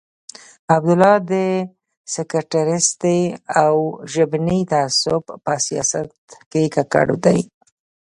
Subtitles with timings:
[0.75, 1.33] عبدالله د
[2.15, 3.19] سکتریستي
[3.63, 3.75] او
[4.13, 6.09] ژبني تعصب په سیاست
[6.51, 7.39] کې ککړ دی.